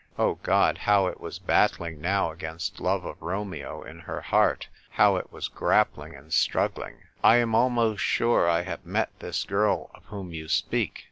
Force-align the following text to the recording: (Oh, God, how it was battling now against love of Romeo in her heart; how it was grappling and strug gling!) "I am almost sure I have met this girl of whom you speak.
(Oh, 0.17 0.39
God, 0.41 0.79
how 0.79 1.05
it 1.05 1.19
was 1.19 1.37
battling 1.37 2.01
now 2.01 2.31
against 2.31 2.79
love 2.81 3.05
of 3.05 3.21
Romeo 3.21 3.83
in 3.83 3.99
her 3.99 4.19
heart; 4.21 4.67
how 4.89 5.15
it 5.17 5.31
was 5.31 5.47
grappling 5.47 6.15
and 6.15 6.31
strug 6.31 6.69
gling!) 6.69 6.95
"I 7.23 7.35
am 7.35 7.53
almost 7.53 8.01
sure 8.01 8.49
I 8.49 8.63
have 8.63 8.83
met 8.83 9.11
this 9.19 9.43
girl 9.43 9.91
of 9.93 10.05
whom 10.05 10.33
you 10.33 10.47
speak. 10.47 10.99